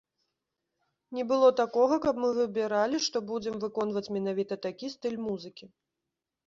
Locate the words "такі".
4.67-4.93